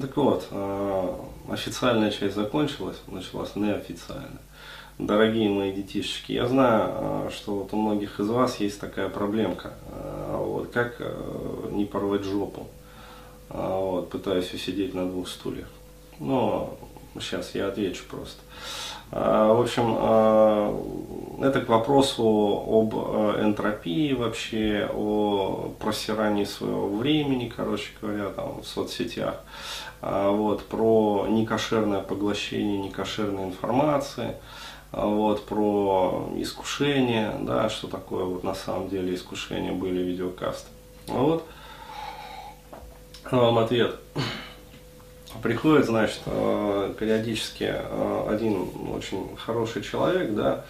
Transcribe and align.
Так 0.00 0.16
вот, 0.16 0.46
э, 0.50 1.14
официальная 1.48 2.10
часть 2.10 2.34
закончилась, 2.34 2.98
началась 3.06 3.56
неофициальная. 3.56 4.42
Дорогие 4.98 5.48
мои 5.48 5.72
детишечки, 5.72 6.32
я 6.32 6.46
знаю, 6.46 6.90
э, 6.90 7.30
что 7.34 7.56
вот 7.56 7.72
у 7.72 7.76
многих 7.76 8.20
из 8.20 8.28
вас 8.28 8.60
есть 8.60 8.78
такая 8.80 9.08
проблемка. 9.08 9.74
Э, 9.90 10.36
вот, 10.38 10.70
как 10.70 11.00
не 11.70 11.84
порвать 11.84 12.24
жопу. 12.24 12.68
Вот, 13.48 14.10
пытаюсь 14.10 14.52
усидеть 14.52 14.94
на 14.94 15.08
двух 15.08 15.28
стульях. 15.28 15.68
Но 16.20 16.76
сейчас 17.18 17.54
я 17.54 17.68
отвечу 17.68 18.04
просто. 18.08 18.40
В 19.10 19.60
общем, 19.60 19.94
это 21.42 21.60
к 21.62 21.68
вопросу 21.68 22.22
об 22.68 22.94
энтропии 23.40 24.12
вообще, 24.12 24.88
о 24.92 25.72
просирании 25.78 26.44
своего 26.44 26.88
времени, 26.88 27.52
короче 27.54 27.90
говоря, 28.00 28.28
там 28.30 28.60
в 28.60 28.66
соцсетях. 28.66 29.40
А, 30.00 30.30
вот, 30.30 30.64
про 30.66 31.26
некошерное 31.28 32.00
поглощение 32.00 32.78
некошерной 32.78 33.44
информации, 33.44 34.36
а, 34.92 35.06
вот, 35.06 35.44
про 35.46 36.30
искушение, 36.36 37.34
да, 37.40 37.68
что 37.68 37.88
такое 37.88 38.24
вот 38.24 38.44
на 38.44 38.54
самом 38.54 38.88
деле 38.88 39.14
искушение 39.14 39.72
были 39.72 40.00
видеокасты. 40.00 40.68
Вот, 41.08 41.44
вам 43.30 43.58
ответ. 43.58 43.96
Приходит, 45.42 45.86
значит, 45.86 46.20
а, 46.26 46.92
периодически 46.94 47.74
один 48.28 48.68
очень 48.94 49.36
хороший 49.36 49.82
человек, 49.82 50.34
да, 50.34 50.64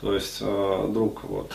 то 0.00 0.14
есть 0.14 0.40
друг 0.40 1.24
вот, 1.24 1.52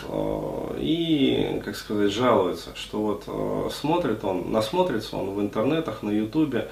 и, 0.78 1.60
как 1.64 1.74
сказать, 1.74 2.12
жалуется, 2.12 2.70
что 2.76 3.00
вот 3.00 3.72
смотрит 3.74 4.24
он, 4.24 4.52
насмотрится 4.52 5.16
он 5.16 5.30
в 5.30 5.40
интернетах, 5.40 6.04
на 6.04 6.10
ютубе, 6.10 6.68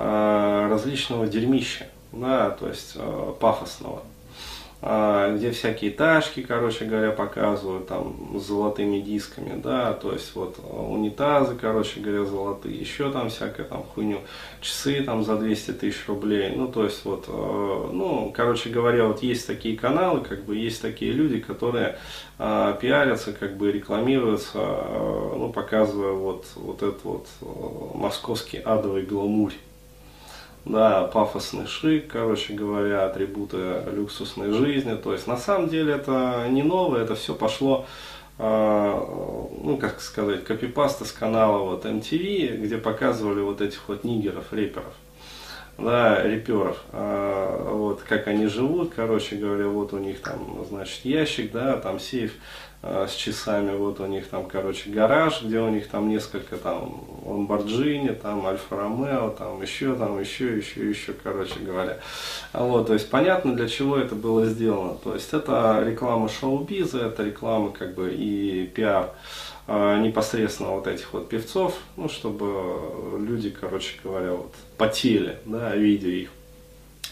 Э, 0.00 0.68
различного 0.70 1.26
дерьмища, 1.26 1.88
да, 2.12 2.50
то 2.50 2.68
есть 2.68 2.92
э, 2.94 3.32
пафосного, 3.40 3.98
э, 3.98 4.17
где 4.80 5.50
всякие 5.50 5.90
тачки, 5.90 6.40
короче 6.42 6.84
говоря, 6.84 7.10
показывают 7.10 7.88
там 7.88 8.38
с 8.38 8.42
золотыми 8.46 9.00
дисками, 9.00 9.60
да, 9.60 9.92
то 9.92 10.12
есть 10.12 10.36
вот 10.36 10.56
унитазы, 10.62 11.56
короче 11.56 11.98
говоря, 11.98 12.24
золотые, 12.24 12.78
еще 12.78 13.10
там 13.10 13.28
всякая 13.28 13.64
там 13.64 13.82
хуйню, 13.82 14.20
часы 14.60 15.02
там 15.02 15.24
за 15.24 15.36
200 15.36 15.72
тысяч 15.72 16.06
рублей, 16.06 16.52
ну, 16.54 16.68
то 16.68 16.84
есть 16.84 17.04
вот, 17.04 17.26
ну, 17.26 18.32
короче 18.32 18.70
говоря, 18.70 19.06
вот 19.06 19.20
есть 19.20 19.48
такие 19.48 19.76
каналы, 19.76 20.20
как 20.20 20.44
бы 20.44 20.54
есть 20.54 20.80
такие 20.80 21.10
люди, 21.10 21.40
которые 21.40 21.98
пиарятся, 22.36 23.32
как 23.32 23.56
бы 23.56 23.72
рекламируются, 23.72 24.58
ну, 24.58 25.52
показывая 25.52 26.12
вот, 26.12 26.46
вот 26.54 26.84
этот 26.84 27.02
вот 27.02 27.26
московский 27.94 28.58
адовый 28.58 29.02
гламурь 29.02 29.54
да, 30.64 31.04
пафосный 31.04 31.66
шик, 31.66 32.08
короче 32.08 32.54
говоря, 32.54 33.06
атрибуты 33.06 33.82
люксусной 33.92 34.52
жизни. 34.52 34.94
То 34.96 35.12
есть 35.12 35.26
на 35.26 35.36
самом 35.36 35.68
деле 35.68 35.94
это 35.94 36.46
не 36.48 36.62
новое, 36.62 37.04
это 37.04 37.14
все 37.14 37.34
пошло, 37.34 37.86
э, 38.38 39.00
ну 39.62 39.78
как 39.80 40.00
сказать, 40.00 40.44
копипаста 40.44 41.04
с 41.04 41.12
канала 41.12 41.58
вот 41.58 41.84
MTV, 41.84 42.58
где 42.58 42.78
показывали 42.78 43.40
вот 43.40 43.60
этих 43.60 43.88
вот 43.88 44.04
нигеров, 44.04 44.52
рэперов. 44.52 44.94
Да, 45.78 46.24
реперов, 46.24 46.76
а, 46.90 47.72
вот, 47.72 48.02
как 48.02 48.26
они 48.26 48.46
живут, 48.46 48.94
короче 48.96 49.36
говоря, 49.36 49.68
вот 49.68 49.92
у 49.92 49.98
них 49.98 50.20
там, 50.20 50.66
значит, 50.68 51.04
ящик, 51.04 51.52
да, 51.52 51.76
там 51.76 52.00
сейф 52.00 52.32
с 52.82 53.12
часами, 53.14 53.76
вот 53.76 53.98
у 53.98 54.06
них 54.06 54.28
там, 54.28 54.46
короче, 54.46 54.90
гараж, 54.90 55.42
где 55.42 55.58
у 55.58 55.68
них 55.68 55.88
там 55.88 56.08
несколько 56.08 56.56
там 56.56 57.04
Ламборджини, 57.24 58.10
там 58.10 58.46
Альфа 58.46 58.76
Ромео, 58.76 59.30
там 59.30 59.60
еще, 59.60 59.96
там 59.96 60.20
еще, 60.20 60.56
еще, 60.56 60.88
еще, 60.88 61.12
короче 61.12 61.58
говоря. 61.60 61.98
Вот, 62.52 62.86
то 62.86 62.92
есть 62.92 63.10
понятно, 63.10 63.56
для 63.56 63.68
чего 63.68 63.96
это 63.96 64.14
было 64.14 64.46
сделано. 64.46 64.94
То 64.94 65.14
есть 65.14 65.32
это 65.32 65.82
реклама 65.84 66.28
шоу-биза, 66.28 67.06
это 67.06 67.24
реклама 67.24 67.72
как 67.72 67.94
бы 67.94 68.14
и 68.14 68.66
пиар 68.66 69.10
а, 69.66 69.98
непосредственно 69.98 70.70
вот 70.70 70.86
этих 70.86 71.12
вот 71.12 71.28
певцов, 71.28 71.74
ну, 71.96 72.08
чтобы 72.08 73.18
люди, 73.18 73.50
короче 73.50 73.98
говоря, 74.02 74.32
вот 74.32 74.54
потели, 74.76 75.38
да, 75.44 75.74
видя 75.74 76.08
их. 76.08 76.30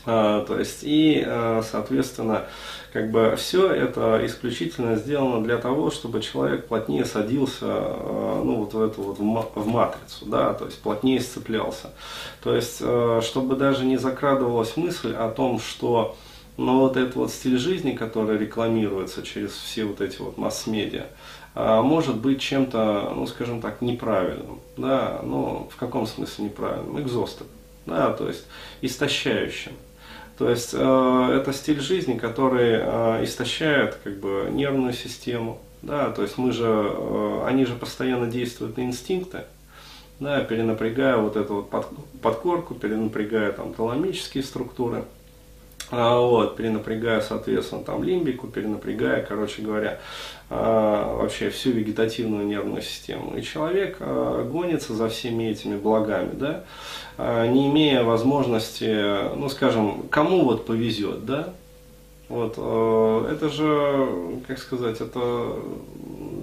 А, 0.06 0.44
то 0.44 0.58
есть, 0.58 0.78
и, 0.82 1.22
а, 1.26 1.62
соответственно, 1.68 2.46
как 2.92 3.10
бы 3.10 3.34
все 3.36 3.70
это 3.70 4.24
исключительно 4.24 4.96
сделано 4.96 5.44
для 5.44 5.58
того, 5.58 5.90
чтобы 5.90 6.22
человек 6.22 6.66
плотнее 6.66 7.04
садился, 7.04 7.66
ну, 7.66 8.54
вот 8.60 8.72
в 8.72 8.82
эту 8.82 9.02
вот 9.02 9.18
в 9.18 9.66
матрицу, 9.66 10.24
да, 10.24 10.54
то 10.54 10.64
есть 10.64 10.80
плотнее 10.80 11.20
сцеплялся. 11.20 11.90
То 12.42 12.54
есть, 12.56 12.80
чтобы 13.22 13.56
даже 13.56 13.84
не 13.84 13.98
закрадывалась 13.98 14.76
мысль 14.78 15.12
о 15.12 15.28
том, 15.30 15.58
что 15.58 16.16
но 16.56 16.80
вот 16.80 16.96
этот 16.96 17.16
вот 17.16 17.30
стиль 17.30 17.58
жизни, 17.58 17.92
который 17.92 18.38
рекламируется 18.38 19.22
через 19.22 19.50
все 19.50 19.84
вот 19.84 20.00
эти 20.00 20.22
вот 20.22 20.38
масс-медиа, 20.38 21.04
может 21.54 22.16
быть 22.16 22.40
чем-то, 22.40 23.12
ну 23.14 23.26
скажем 23.26 23.60
так, 23.60 23.82
неправильным. 23.82 24.60
Да, 24.78 25.20
ну 25.22 25.68
в 25.70 25.76
каком 25.76 26.06
смысле 26.06 26.46
неправильным? 26.46 26.98
Экзостом. 26.98 27.46
Да, 27.84 28.10
то 28.14 28.26
есть 28.26 28.46
истощающим. 28.80 29.72
То 30.38 30.50
есть 30.50 30.70
э, 30.74 31.38
это 31.40 31.52
стиль 31.52 31.80
жизни, 31.80 32.18
который 32.18 32.74
э, 32.74 33.24
истощает 33.24 33.98
как 34.04 34.18
бы 34.18 34.48
нервную 34.50 34.92
систему. 34.92 35.60
Да, 35.82 36.10
то 36.10 36.22
есть 36.22 36.36
мы 36.36 36.52
же, 36.52 36.66
э, 36.66 37.42
они 37.46 37.64
же 37.64 37.74
постоянно 37.74 38.26
действуют 38.26 38.76
на 38.76 38.82
инстинкты, 38.82 39.44
да, 40.20 40.40
перенапрягая 40.40 41.16
вот 41.16 41.36
эту 41.36 41.56
вот 41.56 41.70
под, 41.70 41.86
подкорку, 42.20 42.74
перенапрягая 42.74 43.52
там 43.52 43.72
таламические 43.72 44.42
структуры. 44.42 45.04
А, 45.90 46.18
вот, 46.18 46.56
перенапрягая, 46.56 47.20
соответственно, 47.20 47.84
там 47.84 48.02
лимбику, 48.02 48.48
перенапрягая, 48.48 49.22
короче 49.22 49.62
говоря, 49.62 50.00
а, 50.50 51.16
вообще 51.16 51.50
всю 51.50 51.70
вегетативную 51.70 52.44
нервную 52.44 52.82
систему. 52.82 53.36
И 53.36 53.42
человек 53.42 53.98
а, 54.00 54.42
гонится 54.44 54.94
за 54.94 55.08
всеми 55.08 55.44
этими 55.44 55.76
благами, 55.76 56.32
да, 56.32 56.64
не 57.18 57.68
имея 57.68 58.02
возможности, 58.02 59.34
ну, 59.36 59.48
скажем, 59.48 60.02
кому 60.10 60.44
вот 60.44 60.66
повезет, 60.66 61.24
да, 61.24 61.54
вот, 62.28 62.52
это 62.52 63.48
же, 63.48 64.08
как 64.46 64.58
сказать, 64.58 65.00
это 65.00 65.54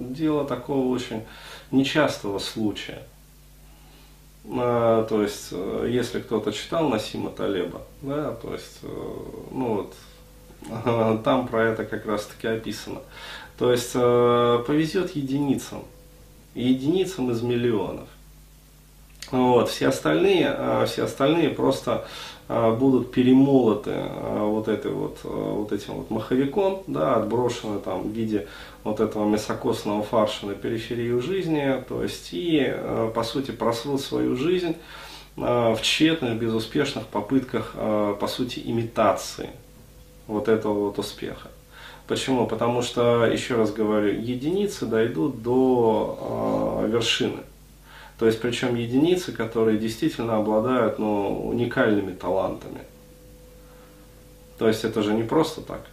дело 0.08 0.44
такого 0.44 0.88
очень 0.88 1.22
нечастого 1.70 2.38
случая. 2.38 3.02
А, 4.50 5.04
то 5.04 5.22
есть, 5.22 5.48
э, 5.52 5.88
если 5.90 6.20
кто-то 6.20 6.52
читал 6.52 6.88
Насима 6.88 7.30
Талеба, 7.30 7.82
да, 8.02 8.32
то 8.32 8.52
есть, 8.52 8.78
э, 8.82 8.86
ну 9.50 9.88
вот, 10.66 11.22
там 11.24 11.48
про 11.48 11.64
это 11.64 11.84
как 11.84 12.04
раз 12.06 12.26
таки 12.26 12.46
описано. 12.46 13.00
То 13.58 13.72
есть, 13.72 13.92
э, 13.94 14.64
повезет 14.66 15.16
единицам, 15.16 15.84
единицам 16.54 17.30
из 17.30 17.40
миллионов. 17.40 18.08
Вот, 19.30 19.70
все 19.70 19.88
остальные, 19.88 20.84
все 20.86 21.04
остальные 21.04 21.48
просто 21.50 22.06
будут 22.48 23.10
перемолоты 23.10 23.92
а, 23.94 24.44
вот, 24.44 24.68
этой 24.68 24.92
вот, 24.92 25.18
а, 25.24 25.54
вот 25.54 25.72
этим 25.72 25.94
вот 25.94 26.10
маховиком, 26.10 26.82
да, 26.86 27.16
отброшены 27.16 27.78
там 27.78 28.02
в 28.02 28.12
виде 28.12 28.46
вот 28.82 29.00
этого 29.00 29.26
мясокосного 29.26 30.02
фарша 30.02 30.46
на 30.46 30.54
периферию 30.54 31.22
жизни, 31.22 31.82
то 31.88 32.02
есть 32.02 32.30
и 32.32 32.74
по 33.14 33.22
сути 33.22 33.50
просрут 33.50 34.02
свою 34.02 34.36
жизнь 34.36 34.76
в 35.36 35.78
тщетных, 35.80 36.38
безуспешных 36.38 37.06
попытках, 37.06 37.72
по 37.74 38.26
сути, 38.28 38.60
имитации 38.64 39.48
вот 40.26 40.48
этого 40.48 40.88
вот 40.88 40.98
успеха. 40.98 41.48
Почему? 42.06 42.46
Потому 42.46 42.82
что, 42.82 43.24
еще 43.24 43.56
раз 43.56 43.72
говорю, 43.72 44.20
единицы 44.20 44.84
дойдут 44.84 45.42
до 45.42 46.84
вершины. 46.86 47.40
То 48.18 48.26
есть, 48.26 48.40
причем 48.40 48.74
единицы, 48.76 49.32
которые 49.32 49.78
действительно 49.78 50.36
обладают 50.36 50.98
ну, 50.98 51.48
уникальными 51.48 52.12
талантами. 52.12 52.80
То 54.58 54.68
есть, 54.68 54.84
это 54.84 55.02
же 55.02 55.12
не 55.14 55.24
просто 55.24 55.60
так. 55.62 55.86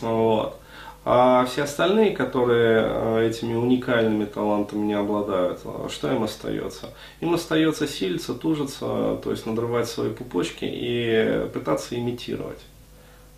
Вот. 0.00 0.60
А 1.02 1.46
все 1.46 1.62
остальные, 1.62 2.10
которые 2.10 2.82
э, 2.84 3.28
этими 3.28 3.54
уникальными 3.54 4.26
талантами 4.26 4.84
не 4.84 4.92
обладают, 4.92 5.60
э, 5.64 5.88
что 5.90 6.12
им 6.12 6.22
остается? 6.24 6.90
Им 7.20 7.32
остается 7.32 7.88
силиться, 7.88 8.34
тужиться, 8.34 9.18
то 9.22 9.30
есть 9.30 9.46
надрывать 9.46 9.88
свои 9.88 10.10
пупочки 10.10 10.66
и 10.70 11.48
пытаться 11.54 11.98
имитировать. 11.98 12.60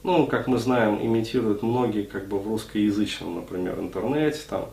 Ну, 0.03 0.27
как 0.27 0.49
мы 0.49 0.59
знаем, 0.59 0.99
имитируют 1.01 1.63
многие 1.63 2.03
как 2.03 2.27
бы 2.27 2.41
в 2.41 2.49
русскоязычном, 2.49 3.37
например, 3.37 3.79
интернете, 3.79 4.41
там, 4.51 4.67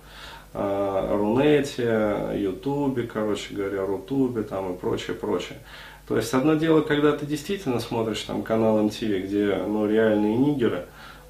Рунете, 0.54 2.36
Ютубе, 2.36 3.04
короче 3.04 3.54
говоря, 3.54 3.86
Рутубе 3.86 4.44
там 4.44 4.74
и 4.74 4.78
прочее, 4.78 5.16
прочее. 5.16 5.60
То 6.08 6.18
есть 6.18 6.34
одно 6.34 6.56
дело, 6.56 6.82
когда 6.82 7.12
ты 7.12 7.28
действительно 7.28 7.80
смотришь 7.80 8.22
там 8.24 8.42
канал 8.42 8.80
MTV, 8.80 9.20
где 9.22 9.56
ну, 9.68 9.88
реальные 9.88 10.38
нигеры, 10.38 10.86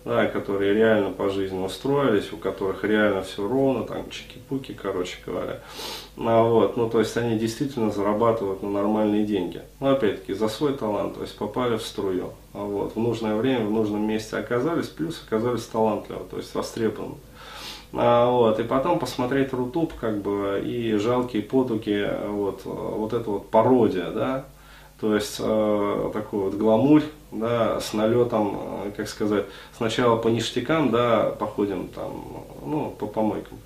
да, 0.06 0.26
которые 0.28 0.74
реально 0.74 1.12
по 1.12 1.30
жизни 1.30 1.60
устроились, 1.60 2.32
у 2.32 2.38
которых 2.38 2.86
реально 2.86 3.22
все 3.22 3.46
ровно, 3.46 3.84
там 3.84 4.10
чики-пуки, 4.10 4.74
короче 4.74 5.18
говоря. 5.26 5.60
А 6.18 6.44
вот, 6.44 6.78
ну, 6.78 6.90
то 6.90 7.00
есть 7.00 7.18
они 7.18 7.38
действительно 7.38 7.92
зарабатывают 7.92 8.64
на 8.64 8.70
нормальные 8.70 9.26
деньги. 9.26 9.62
Но 9.82 9.90
опять-таки 9.92 10.34
за 10.34 10.48
свой 10.48 10.74
талант, 10.74 11.16
то 11.16 11.22
есть 11.24 11.38
попали 11.38 11.76
в 11.76 11.82
струю. 11.82 12.32
А 12.54 12.64
вот, 12.64 12.96
в 12.96 13.00
нужное 13.00 13.36
время, 13.36 13.66
в 13.66 13.72
нужном 13.72 14.08
месте 14.08 14.38
оказались, 14.38 14.88
плюс 14.88 15.22
оказались 15.28 15.66
талантливы, 15.66 16.22
то 16.32 16.38
есть 16.38 16.56
востребованы. 16.56 17.16
А, 17.94 18.30
вот, 18.30 18.60
и 18.60 18.64
потом 18.64 19.00
посмотреть 19.00 19.52
Рутуб, 19.52 19.94
как 20.00 20.22
бы, 20.22 20.62
и 20.64 20.96
жалкие 20.98 21.42
потуги, 21.42 22.08
вот, 22.28 22.62
вот 22.66 23.14
это 23.14 23.30
вот 23.30 23.50
пародия, 23.50 24.12
да, 24.12 24.46
то 25.00 25.16
есть 25.16 25.38
э, 25.40 26.10
такой 26.14 26.40
вот 26.42 26.54
гламурь, 26.56 27.04
да, 27.32 27.80
с 27.80 27.94
налетом, 27.94 28.92
как 28.96 29.08
сказать, 29.08 29.46
сначала 29.76 30.18
по 30.18 30.28
ништякам, 30.28 30.92
да, 30.92 31.32
походим 31.40 31.88
там, 31.88 32.46
ну, 32.64 32.94
по 33.00 33.08
помойкам, 33.08 33.58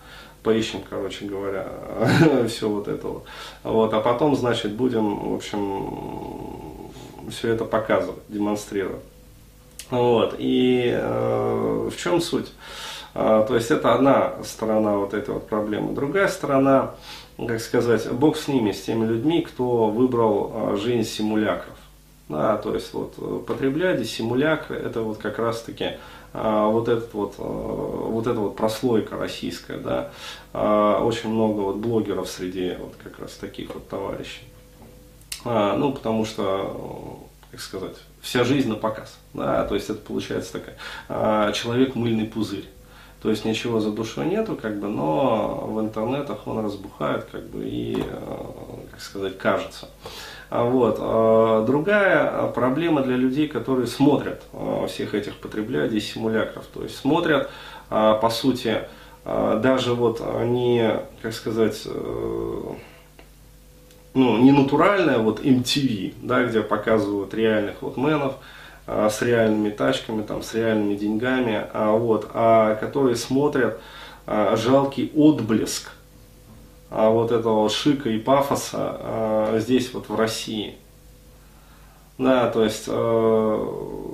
поищем, 0.41 0.81
короче 0.89 1.25
говоря, 1.25 1.67
все 2.47 2.69
вот 2.69 2.87
это 2.87 3.07
вот. 3.07 3.25
вот. 3.63 3.93
А 3.93 3.99
потом, 3.99 4.35
значит, 4.35 4.73
будем, 4.73 5.31
в 5.31 5.35
общем, 5.35 6.91
все 7.29 7.49
это 7.49 7.65
показывать, 7.65 8.21
демонстрировать. 8.29 9.01
Вот. 9.89 10.35
И 10.37 10.93
э, 10.95 11.89
в 11.91 11.97
чем 11.97 12.21
суть? 12.21 12.51
А, 13.13 13.44
то 13.44 13.56
есть 13.56 13.71
это 13.71 13.94
одна 13.94 14.33
сторона 14.44 14.98
вот 14.98 15.13
этой 15.13 15.33
вот 15.33 15.48
проблемы. 15.48 15.94
Другая 15.94 16.27
сторона, 16.27 16.95
как 17.38 17.62
сказать, 17.62 18.12
бог 18.12 18.38
с 18.38 18.48
ними, 18.48 18.71
с 18.71 18.81
теми 18.81 19.06
людьми, 19.06 19.42
кто 19.42 19.88
выбрал 19.88 20.51
а, 20.54 20.75
жизнь 20.75 21.07
симулякров. 21.10 21.77
Да, 22.30 22.57
то 22.57 22.74
есть 22.74 22.94
вот 22.94 23.15
э, 23.18 23.39
потребляли 23.45 24.06
симулякры, 24.06 24.77
это 24.77 25.01
вот 25.01 25.18
как 25.18 25.39
раз 25.39 25.62
таки 25.62 25.98
а, 26.33 26.68
вот 26.68 26.88
этот 26.88 27.13
вот, 27.13 27.36
а, 27.38 27.44
вот 27.44 28.25
эта 28.27 28.39
вот 28.39 28.56
прослойка 28.56 29.18
российская, 29.18 29.77
да, 29.77 30.10
очень 31.01 31.30
много 31.30 31.60
вот 31.60 31.75
блогеров 31.75 32.30
среди 32.30 32.75
вот 32.80 32.95
как 33.04 33.19
раз 33.19 33.33
таких 33.33 33.74
вот 33.74 33.88
товарищей. 33.89 34.44
А, 35.45 35.75
ну, 35.75 35.92
потому 35.92 36.25
что, 36.25 37.19
как 37.51 37.60
сказать, 37.60 37.98
вся 38.21 38.45
жизнь 38.45 38.69
на 38.69 38.75
показ, 38.75 39.15
да, 39.33 39.65
то 39.65 39.75
есть 39.75 39.89
это 39.89 40.00
получается 40.00 40.54
такая, 40.54 41.51
человек 41.51 41.94
мыльный 41.95 42.25
пузырь. 42.25 42.65
То 43.23 43.29
есть 43.29 43.45
ничего 43.45 43.79
за 43.79 43.89
душой 43.89 44.25
нету, 44.25 44.59
как 44.61 44.81
бы, 44.81 44.89
но 44.89 45.65
в 45.65 45.79
интернетах 45.79 46.45
он 46.45 46.63
разбухает, 46.63 47.23
как 47.31 47.45
бы, 47.45 47.63
и, 47.63 47.95
э, 47.97 48.03
как 48.91 48.99
сказать, 48.99 49.37
кажется. 49.37 49.87
А 50.49 50.65
вот. 50.65 50.97
А 50.99 51.65
другая 51.65 52.47
проблема 52.47 53.01
для 53.01 53.15
людей, 53.15 53.47
которые 53.47 53.87
смотрят 53.87 54.43
э, 54.51 54.87
всех 54.89 55.15
этих 55.15 55.37
потребляющих 55.37 56.15
симулякров. 56.15 56.65
То 56.65 56.83
есть 56.83 56.97
смотрят, 56.97 57.49
э, 57.89 58.17
по 58.21 58.29
сути, 58.29 58.81
даже 59.23 59.93
вот 59.93 60.21
не, 60.43 60.99
как 61.21 61.31
сказать, 61.31 61.87
ну, 64.13 64.37
не 64.37 64.51
натуральное 64.51 65.19
вот 65.19 65.39
MTV, 65.39 66.15
да, 66.21 66.43
где 66.43 66.61
показывают 66.61 67.33
реальных 67.33 67.81
вот 67.81 67.95
менов, 67.95 68.35
с 68.85 69.21
реальными 69.21 69.69
тачками, 69.69 70.24
там, 70.24 70.44
с 70.44 70.53
реальными 70.53 70.95
деньгами, 70.95 71.65
а, 71.74 71.91
вот, 71.91 72.30
а 72.33 72.75
которые 72.75 73.15
смотрят 73.15 73.80
а, 74.25 74.56
жалкий 74.56 75.12
отблеск 75.15 75.91
а, 76.89 77.09
вот 77.09 77.31
этого 77.31 77.69
шика 77.69 78.09
и 78.09 78.19
пафоса 78.19 78.77
а, 78.77 79.59
здесь 79.59 79.94
вот 79.94 80.09
в 80.09 80.15
России. 80.15 80.75
Да, 82.18 82.50
то 82.50 82.63
есть 82.63 82.85
а, 82.88 84.13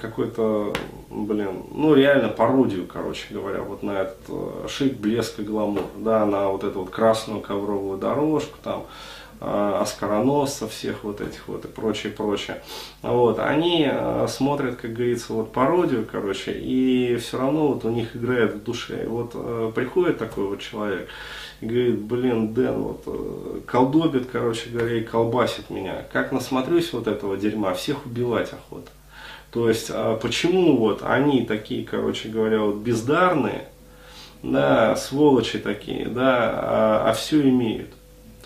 какой-то, 0.00 0.72
блин, 1.10 1.64
ну 1.72 1.94
реально 1.94 2.28
пародию, 2.28 2.86
короче 2.86 3.26
говоря, 3.30 3.62
вот 3.62 3.82
на 3.82 4.02
этот 4.02 4.70
шик, 4.70 4.96
блеск 4.96 5.38
и 5.38 5.42
гламур, 5.42 5.84
да, 5.96 6.24
на 6.24 6.48
вот 6.48 6.64
эту 6.64 6.80
вот 6.80 6.90
красную 6.90 7.40
ковровую 7.40 7.98
дорожку 7.98 8.56
там, 8.62 8.86
оскароносцев, 9.40 10.72
всех 10.72 11.04
вот 11.04 11.20
этих 11.20 11.46
вот 11.46 11.64
и 11.64 11.68
прочее, 11.68 12.12
прочее. 12.12 12.62
Вот, 13.02 13.38
они 13.38 13.88
а, 13.90 14.26
смотрят, 14.28 14.76
как 14.76 14.92
говорится, 14.92 15.32
вот 15.32 15.52
пародию, 15.52 16.06
короче, 16.10 16.52
и 16.52 17.16
все 17.16 17.38
равно 17.38 17.68
вот 17.68 17.84
у 17.84 17.90
них 17.90 18.16
играет 18.16 18.54
в 18.54 18.64
душе. 18.64 19.04
И 19.04 19.06
вот 19.06 19.32
а, 19.34 19.70
приходит 19.70 20.18
такой 20.18 20.48
вот 20.48 20.60
человек 20.60 21.08
и 21.60 21.66
говорит, 21.66 22.00
блин, 22.00 22.54
Дэн, 22.54 22.82
вот 22.82 23.64
колдобит, 23.66 24.28
короче 24.30 24.70
говоря, 24.70 24.98
и 24.98 25.04
колбасит 25.04 25.70
меня. 25.70 26.04
Как 26.12 26.32
насмотрюсь 26.32 26.92
вот 26.92 27.06
этого 27.06 27.36
дерьма, 27.36 27.74
всех 27.74 28.06
убивать 28.06 28.52
охота. 28.52 28.90
То 29.50 29.68
есть, 29.68 29.90
почему 30.20 30.76
вот 30.76 31.02
они 31.02 31.46
такие, 31.46 31.84
короче 31.84 32.28
говоря, 32.28 32.60
вот 32.60 32.76
бездарные, 32.76 33.64
да, 34.42 34.94
сволочи 34.96 35.58
такие, 35.58 36.06
да, 36.06 36.50
а, 36.52 37.10
а 37.10 37.12
все 37.12 37.48
имеют. 37.48 37.90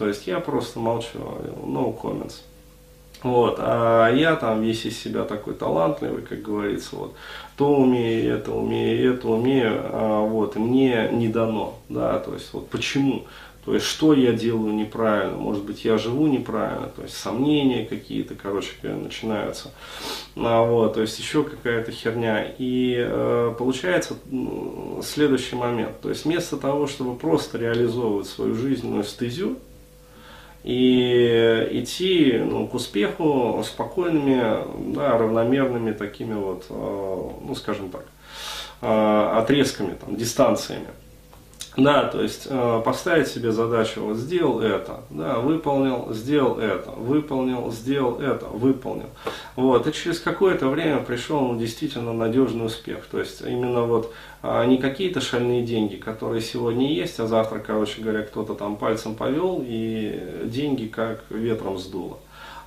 То 0.02 0.08
есть 0.08 0.26
я 0.26 0.40
просто 0.40 0.80
молчу, 0.80 1.16
no 1.64 1.96
comments. 1.96 2.40
Вот, 3.22 3.54
а 3.60 4.12
я 4.12 4.34
там 4.34 4.60
весь 4.60 4.84
из 4.84 4.98
себя 4.98 5.22
такой 5.22 5.54
талантливый, 5.54 6.22
как 6.22 6.42
говорится, 6.42 6.96
вот, 6.96 7.14
то 7.56 7.76
умею, 7.76 8.34
это 8.34 8.50
умею, 8.50 9.14
это 9.14 9.28
умею, 9.28 9.80
а, 9.84 10.26
вот, 10.26 10.56
и 10.56 10.58
мне 10.58 11.08
не 11.12 11.28
дано, 11.28 11.78
да, 11.88 12.18
то 12.18 12.34
есть, 12.34 12.52
вот, 12.52 12.68
почему, 12.68 13.26
то 13.64 13.74
есть, 13.74 13.86
что 13.86 14.12
я 14.12 14.32
делаю 14.32 14.74
неправильно, 14.74 15.36
может 15.36 15.62
быть, 15.62 15.84
я 15.84 15.98
живу 15.98 16.26
неправильно, 16.26 16.88
то 16.88 17.02
есть, 17.02 17.16
сомнения 17.16 17.86
какие-то, 17.86 18.34
короче 18.34 18.72
начинаются, 18.82 19.70
а, 20.34 20.64
вот, 20.64 20.94
то 20.94 21.00
есть, 21.00 21.16
еще 21.20 21.44
какая-то 21.44 21.92
херня, 21.92 22.44
и 22.58 22.96
э, 22.98 23.54
получается 23.56 24.16
следующий 25.00 25.54
момент, 25.54 26.00
то 26.00 26.08
есть, 26.08 26.24
вместо 26.24 26.56
того, 26.56 26.88
чтобы 26.88 27.14
просто 27.14 27.56
реализовывать 27.56 28.26
свою 28.26 28.56
жизненную 28.56 29.04
стезю, 29.04 29.58
и 30.64 31.68
идти 31.72 32.38
ну, 32.38 32.68
к 32.68 32.74
успеху 32.74 33.62
спокойными, 33.64 34.92
да, 34.94 35.18
равномерными 35.18 35.92
такими 35.92 36.34
вот, 36.34 36.66
э, 36.70 37.30
ну 37.44 37.54
скажем 37.54 37.90
так, 37.90 38.04
э, 38.80 39.38
отрезками, 39.38 39.94
там, 39.94 40.16
дистанциями. 40.16 40.88
Да, 41.76 42.04
то 42.04 42.20
есть 42.20 42.46
э, 42.50 42.82
поставить 42.84 43.28
себе 43.28 43.50
задачу, 43.50 44.02
вот 44.02 44.18
сделал 44.18 44.60
это, 44.60 45.00
да, 45.08 45.38
выполнил, 45.38 46.12
сделал 46.12 46.58
это, 46.58 46.90
выполнил, 46.90 47.72
сделал 47.72 48.20
это, 48.20 48.44
выполнил. 48.46 49.08
Вот, 49.56 49.86
и 49.86 49.92
через 49.92 50.20
какое-то 50.20 50.68
время 50.68 50.98
пришел 50.98 51.40
ну, 51.40 51.58
действительно 51.58 52.12
надежный 52.12 52.66
успех. 52.66 53.06
То 53.10 53.20
есть 53.20 53.40
именно 53.40 53.82
вот 53.82 54.12
а, 54.42 54.66
не 54.66 54.76
какие-то 54.76 55.22
шальные 55.22 55.62
деньги, 55.62 55.96
которые 55.96 56.42
сегодня 56.42 56.92
есть, 56.92 57.18
а 57.20 57.26
завтра, 57.26 57.58
короче 57.58 58.02
говоря, 58.02 58.22
кто-то 58.22 58.52
там 58.54 58.76
пальцем 58.76 59.14
повел 59.14 59.64
и 59.66 60.42
деньги 60.44 60.88
как 60.88 61.24
ветром 61.30 61.78
сдуло. 61.78 62.18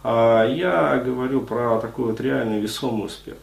А 0.04 0.48
я 0.48 0.98
говорю 0.98 1.42
про 1.42 1.80
такой 1.80 2.06
вот 2.06 2.22
реальный 2.22 2.60
весомый 2.60 3.06
успех. 3.06 3.36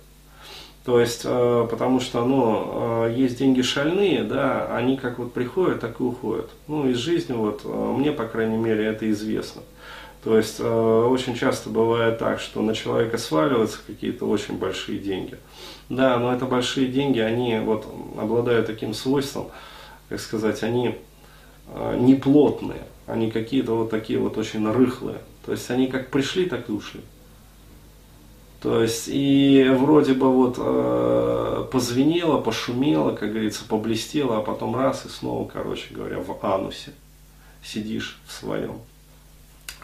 То 0.85 0.99
есть, 1.01 1.23
э, 1.25 1.67
потому 1.71 2.01
что, 2.01 2.25
ну, 2.25 3.07
э, 3.07 3.15
есть 3.17 3.39
деньги 3.39 3.63
шальные, 3.63 4.25
да, 4.25 4.75
они 4.75 4.97
как 4.97 5.21
вот 5.21 5.33
приходят, 5.33 5.81
так 5.81 6.01
и 6.01 6.03
уходят. 6.03 6.51
Ну, 6.67 6.89
из 6.89 6.97
жизни 6.97 7.35
вот, 7.35 7.61
э, 7.65 7.69
мне, 7.69 8.11
по 8.11 8.27
крайней 8.27 8.57
мере, 8.57 8.87
это 8.87 9.09
известно. 9.13 9.63
То 10.25 10.37
есть, 10.37 10.61
очень 10.61 11.35
часто 11.35 11.69
бывает 11.69 12.19
так, 12.19 12.39
что 12.39 12.63
на 12.63 12.77
человека 12.77 13.19
сваливаются 13.19 13.79
какие-то 13.85 14.25
очень 14.25 14.57
большие 14.57 15.01
деньги. 15.01 15.37
Да, 15.89 16.17
но 16.17 16.33
это 16.33 16.45
большие 16.45 16.87
деньги, 16.87 17.19
они 17.19 17.59
вот 17.59 17.85
обладают 18.17 18.69
таким 18.69 18.95
свойством, 18.95 19.49
как 20.09 20.21
сказать, 20.21 20.63
они 20.63 20.95
не 21.97 22.15
плотные, 22.15 22.83
они 23.09 23.33
какие-то 23.33 23.75
вот 23.75 23.91
такие 23.91 24.21
вот 24.21 24.39
очень 24.39 24.71
рыхлые. 24.71 25.19
То 25.45 25.51
есть, 25.51 25.69
они 25.73 25.89
как 25.89 26.11
пришли, 26.11 26.45
так 26.45 26.69
и 26.69 26.73
ушли. 26.73 27.01
То 28.63 28.81
есть 28.81 29.09
и 29.09 29.67
вроде 29.77 30.15
бы 30.15 30.33
вот 30.33 30.55
э, 30.57 31.67
позвенело, 31.73 32.41
пошумело, 32.41 33.11
как 33.11 33.31
говорится, 33.31 33.65
поблестело, 33.65 34.39
а 34.39 34.41
потом 34.41 34.77
раз 34.77 35.05
и 35.05 35.09
снова, 35.09 35.49
короче 35.49 35.93
говоря, 35.93 36.21
в 36.21 36.39
анусе 36.45 36.93
сидишь 37.65 38.21
в 38.25 38.33
своем. 38.33 38.77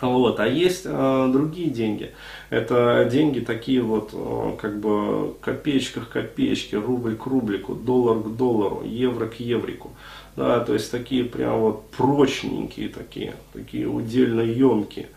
Вот. 0.01 0.39
А 0.39 0.47
есть 0.47 0.83
э, 0.85 1.29
другие 1.33 1.71
деньги. 1.71 2.13
Это 2.51 3.09
деньги 3.11 3.41
такие 3.41 3.83
вот, 3.83 4.11
э, 4.13 4.57
как 4.61 4.79
бы 4.79 5.35
копеечка 5.41 6.01
к 6.03 6.11
копеечке, 6.11 6.79
рубль 6.79 7.17
к 7.17 7.27
рублику, 7.27 7.75
доллар 7.75 8.21
к 8.21 8.37
доллару, 8.37 8.85
евро 8.85 9.27
к 9.27 9.41
еврику. 9.41 9.91
Да, 10.37 10.61
то 10.61 10.75
есть 10.75 10.93
такие 10.93 11.25
прям 11.25 11.59
вот 11.59 11.91
прочненькие 11.91 12.91
такие, 12.91 13.35
такие 13.53 13.89
удельно 13.89 14.41
емкие. 14.41 15.09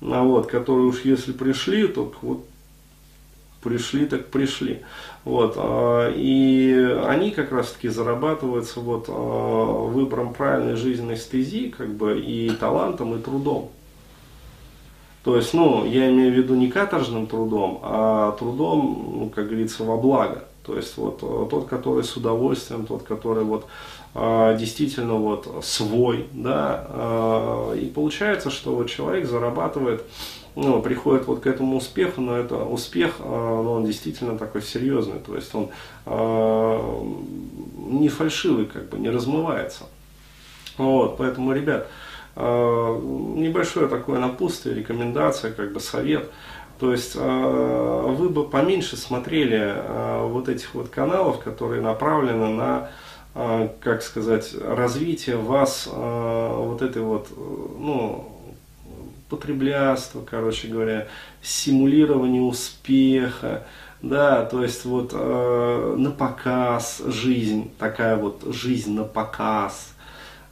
А 0.00 0.22
вот, 0.22 0.46
которые 0.46 0.86
уж 0.86 1.00
если 1.04 1.32
пришли, 1.32 1.88
то 1.88 2.14
вот 2.22 2.46
пришли, 3.62 4.06
так 4.06 4.26
пришли. 4.26 4.80
Вот, 5.24 5.54
а, 5.56 6.12
и 6.14 6.72
они 7.06 7.30
как 7.30 7.52
раз 7.52 7.72
таки 7.72 7.88
зарабатываются 7.88 8.80
вот 8.80 9.06
а, 9.08 9.86
выбором 9.86 10.32
правильной 10.32 10.76
жизненной 10.76 11.16
стези, 11.16 11.68
как 11.76 11.88
бы 11.88 12.20
и 12.20 12.50
талантом, 12.50 13.14
и 13.14 13.22
трудом. 13.22 13.70
То 15.22 15.36
есть, 15.36 15.52
ну, 15.52 15.84
я 15.84 16.10
имею 16.10 16.32
в 16.32 16.36
виду 16.36 16.54
не 16.54 16.70
каторжным 16.70 17.26
трудом, 17.26 17.80
а 17.82 18.32
трудом, 18.32 19.16
ну, 19.18 19.28
как 19.34 19.48
говорится, 19.48 19.84
во 19.84 19.98
благо. 19.98 20.44
То 20.64 20.76
есть 20.76 20.96
вот 20.96 21.18
э, 21.22 21.46
тот, 21.50 21.68
который 21.68 22.04
с 22.04 22.16
удовольствием, 22.16 22.86
тот, 22.86 23.02
который 23.02 23.44
вот 23.44 23.66
действительно 24.14 25.14
вот 25.14 25.64
свой, 25.64 26.26
да, 26.32 26.84
э, 26.88 27.78
и 27.82 27.86
получается, 27.86 28.50
что 28.50 28.74
вот 28.74 28.90
человек 28.90 29.26
зарабатывает, 29.26 30.02
ну, 30.56 30.82
приходит 30.82 31.26
вот 31.26 31.40
к 31.40 31.46
этому 31.46 31.76
успеху, 31.76 32.20
но 32.20 32.36
это 32.36 32.56
успех, 32.56 33.20
ну, 33.20 33.72
он 33.72 33.84
действительно 33.84 34.36
такой 34.36 34.62
серьезный, 34.62 35.20
то 35.20 35.36
есть 35.36 35.54
он 35.54 35.70
не 37.88 38.08
фальшивый, 38.08 38.66
как 38.66 38.88
бы, 38.88 38.98
не 38.98 39.10
размывается. 39.10 39.84
Вот, 40.76 41.16
поэтому, 41.18 41.52
ребят, 41.52 41.86
небольшое 42.36 43.86
такое 43.86 44.18
напутствие, 44.18 44.74
рекомендация, 44.74 45.52
как 45.52 45.72
бы 45.72 45.78
совет– 45.78 46.28
то 46.80 46.92
есть 46.92 47.14
вы 47.14 48.30
бы 48.30 48.48
поменьше 48.48 48.96
смотрели 48.96 49.76
вот 50.28 50.48
этих 50.48 50.74
вот 50.74 50.88
каналов, 50.88 51.40
которые 51.40 51.82
направлены 51.82 52.48
на, 52.48 52.88
как 53.32 54.02
сказать, 54.02 54.54
развитие 54.60 55.36
вас 55.36 55.88
вот 55.90 56.82
этой 56.82 57.02
вот, 57.02 57.28
ну, 57.78 58.40
потреблятства, 59.30 60.22
короче 60.28 60.68
говоря, 60.68 61.06
симулирование 61.40 62.42
успеха, 62.42 63.64
да, 64.02 64.44
то 64.44 64.62
есть 64.62 64.84
вот 64.84 65.12
э, 65.14 65.94
на 65.96 66.10
показ 66.10 67.00
жизнь, 67.06 67.70
такая 67.78 68.16
вот 68.16 68.42
жизнь 68.46 68.94
на 68.94 69.04
показ, 69.04 69.94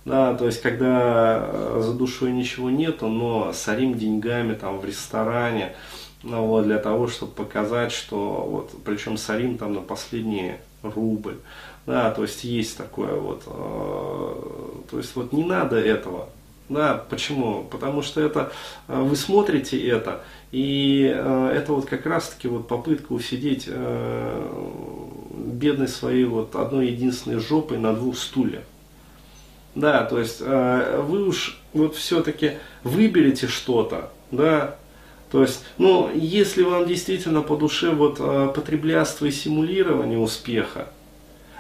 да, 0.05 0.35
то 0.35 0.47
есть 0.47 0.63
когда 0.63 1.81
за 1.81 1.93
душой 1.93 2.33
ничего 2.33 2.71
нету, 2.71 3.09
но 3.09 3.53
сорим 3.53 3.99
деньгами 3.99 4.55
там 4.55 4.79
в 4.79 4.85
ресторане, 4.85 5.75
ну, 6.23 6.47
вот, 6.47 6.65
для 6.65 6.79
того, 6.79 7.09
чтобы 7.09 7.33
показать, 7.33 7.93
что 7.93 8.47
вот, 8.49 8.73
причем 8.85 9.17
Сарим 9.17 9.57
там 9.57 9.75
на 9.75 9.81
последний 9.81 10.55
рубль, 10.83 11.39
да, 11.89 12.11
то 12.11 12.23
есть 12.23 12.45
есть 12.45 12.77
такое 12.77 13.15
вот, 13.15 13.45
э, 13.47 14.35
то 14.91 14.99
есть 14.99 15.17
вот 15.17 15.33
не 15.33 15.43
надо 15.43 15.77
этого, 15.77 16.29
да, 16.69 17.03
почему? 17.09 17.65
Потому 17.65 18.03
что 18.03 18.21
это, 18.21 18.53
э, 18.89 19.01
вы 19.01 19.17
смотрите 19.17 19.83
это, 19.89 20.21
и 20.53 21.11
э, 21.11 21.53
это 21.57 21.73
вот 21.73 21.87
как 21.87 22.05
раз-таки 22.05 22.47
вот 22.47 22.69
попытка 22.69 23.13
усидеть 23.13 23.71
бедной 25.33 25.89
своей 25.89 26.25
вот 26.25 26.57
одной 26.57 26.89
единственной 26.89 27.39
жопой 27.39 27.79
на 27.79 27.95
двух 27.95 28.19
стульях. 28.19 28.65
Да, 29.75 30.05
то 30.05 30.19
есть 30.19 30.41
вы 30.41 31.27
уж 31.27 31.59
вот 31.73 31.97
все-таки 31.97 32.59
выберете 32.85 33.47
что-то, 33.47 34.11
да, 34.31 34.77
то 35.31 35.41
есть, 35.41 35.65
ну, 35.79 36.11
если 36.15 36.65
вам 36.65 36.87
действительно 36.87 37.41
по 37.41 37.57
душе 37.57 37.91
вот 37.91 38.19
потреблятство 38.55 39.25
и 39.27 39.31
симулирование 39.31 40.19
успеха, 40.19 40.89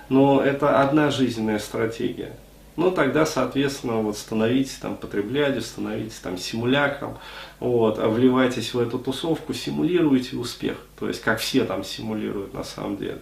но 0.09 0.41
это 0.41 0.81
одна 0.81 1.11
жизненная 1.11 1.59
стратегия, 1.59 2.33
ну, 2.79 2.93
тогда, 2.93 3.27
соответственно, 3.27 3.97
вот 3.97 4.17
становитесь 4.17 4.77
там 4.77 4.95
потреблять, 4.95 5.61
становитесь 5.65 6.21
там 6.21 6.38
симулякром, 6.38 7.19
вот, 7.59 7.99
а 7.99 8.09
вливайтесь 8.09 8.73
в 8.73 8.79
эту 8.79 9.00
тусовку, 9.00 9.53
симулируйте 9.53 10.37
успех, 10.37 10.77
то 10.97 11.09
есть, 11.09 11.21
как 11.21 11.41
все 11.41 11.65
там 11.65 11.83
симулируют 11.83 12.55
на 12.55 12.62
самом 12.62 12.97
деле. 12.97 13.19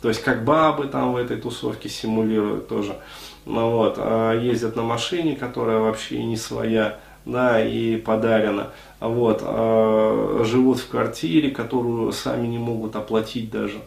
То 0.00 0.08
есть, 0.08 0.22
как 0.22 0.46
бабы 0.46 0.86
там 0.86 1.12
в 1.12 1.16
этой 1.16 1.36
тусовке 1.36 1.90
симулируют 1.90 2.66
тоже, 2.68 2.96
ну, 3.44 3.72
вот, 3.72 3.96
а 3.98 4.32
ездят 4.32 4.74
на 4.74 4.82
машине, 4.82 5.36
которая 5.36 5.80
вообще 5.80 6.24
не 6.24 6.38
своя, 6.38 6.98
да, 7.26 7.62
и 7.62 7.96
подарено, 7.96 8.70
вот, 9.00 9.40
а, 9.42 10.42
живут 10.46 10.78
в 10.78 10.88
квартире, 10.88 11.50
которую 11.50 12.10
сами 12.12 12.46
не 12.46 12.58
могут 12.58 12.96
оплатить 12.96 13.50
даже, 13.50 13.82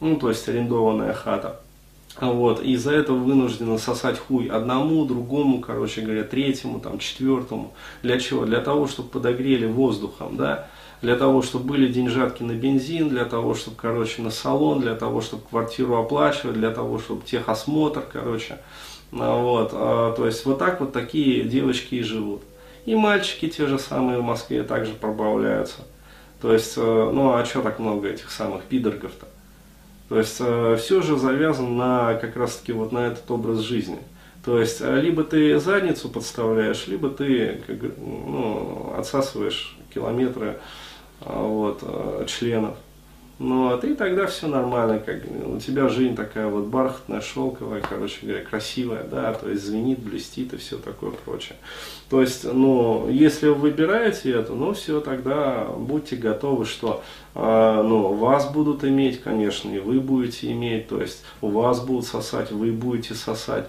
ну, 0.00 0.16
то 0.16 0.30
есть 0.30 0.48
арендованная 0.48 1.12
хата. 1.12 1.60
Вот, 2.20 2.62
и 2.62 2.72
из-за 2.72 2.92
этого 2.92 3.18
вынуждены 3.18 3.78
сосать 3.78 4.18
хуй 4.18 4.46
одному, 4.46 5.04
другому, 5.04 5.60
короче 5.60 6.00
говоря, 6.00 6.24
третьему, 6.24 6.80
там, 6.80 6.98
четвертому. 6.98 7.74
Для 8.02 8.18
чего? 8.18 8.46
Для 8.46 8.60
того, 8.60 8.86
чтобы 8.86 9.10
подогрели 9.10 9.66
воздухом, 9.66 10.36
да, 10.36 10.68
для 11.02 11.16
того, 11.16 11.42
чтобы 11.42 11.66
были 11.66 11.92
деньжатки 11.92 12.42
на 12.42 12.52
бензин, 12.52 13.10
для 13.10 13.26
того, 13.26 13.54
чтобы, 13.54 13.76
короче, 13.76 14.22
на 14.22 14.30
салон, 14.30 14.80
для 14.80 14.94
того, 14.94 15.20
чтобы 15.20 15.42
квартиру 15.48 15.96
оплачивать, 15.96 16.54
для 16.54 16.70
того, 16.70 16.98
чтобы 16.98 17.22
техосмотр, 17.22 18.02
короче. 18.10 18.58
Вот, 19.12 19.70
а, 19.72 20.12
то 20.14 20.26
есть 20.26 20.44
вот 20.46 20.58
так 20.58 20.80
вот 20.80 20.92
такие 20.92 21.44
девочки 21.44 21.96
и 21.96 22.02
живут. 22.02 22.42
И 22.86 22.94
мальчики 22.94 23.48
те 23.48 23.66
же 23.66 23.78
самые 23.78 24.18
в 24.20 24.22
Москве 24.22 24.62
также 24.62 24.92
пробавляются. 24.92 25.78
То 26.40 26.52
есть, 26.52 26.74
э, 26.76 26.80
ну 26.80 27.32
а 27.32 27.44
что 27.44 27.62
так 27.62 27.78
много 27.78 28.08
этих 28.08 28.30
самых 28.30 28.62
пидоргов-то? 28.64 29.26
То 30.08 30.18
есть, 30.18 30.36
э, 30.40 30.76
все 30.78 31.02
же 31.02 31.16
завязано 31.16 31.70
на 31.70 32.14
как 32.14 32.36
раз-таки 32.36 32.72
вот 32.72 32.92
на 32.92 33.06
этот 33.06 33.30
образ 33.30 33.58
жизни. 33.60 33.98
То 34.44 34.60
есть, 34.60 34.80
э, 34.80 35.00
либо 35.00 35.24
ты 35.24 35.58
задницу 35.58 36.08
подставляешь, 36.08 36.86
либо 36.86 37.10
ты 37.10 37.60
как, 37.66 37.76
ну, 37.98 38.94
отсасываешь 38.96 39.76
километры 39.92 40.58
вот, 41.20 41.82
членов. 42.26 42.76
Ну, 43.38 43.68
а 43.68 43.76
ты 43.76 43.94
тогда 43.94 44.26
все 44.26 44.46
нормально, 44.46 44.98
как 44.98 45.20
у 45.44 45.58
тебя 45.58 45.90
жизнь 45.90 46.16
такая 46.16 46.46
вот 46.46 46.68
бархатная, 46.68 47.20
шелковая, 47.20 47.82
короче 47.82 48.20
говоря, 48.22 48.42
красивая, 48.42 49.04
да, 49.04 49.34
то 49.34 49.50
есть 49.50 49.62
звенит, 49.62 49.98
блестит 49.98 50.54
и 50.54 50.56
все 50.56 50.78
такое 50.78 51.10
прочее. 51.10 51.56
То 52.08 52.22
есть, 52.22 52.44
ну, 52.50 53.10
если 53.10 53.48
вы 53.48 53.54
выбираете 53.54 54.32
это, 54.32 54.54
ну, 54.54 54.72
все, 54.72 55.02
тогда 55.02 55.66
будьте 55.66 56.16
готовы, 56.16 56.64
что, 56.64 57.02
э, 57.34 57.82
ну, 57.82 58.14
вас 58.14 58.50
будут 58.50 58.84
иметь, 58.84 59.20
конечно, 59.20 59.68
и 59.68 59.80
вы 59.80 60.00
будете 60.00 60.50
иметь, 60.52 60.88
то 60.88 61.02
есть, 61.02 61.22
у 61.42 61.48
вас 61.48 61.84
будут 61.84 62.06
сосать, 62.06 62.52
вы 62.52 62.72
будете 62.72 63.12
сосать, 63.12 63.66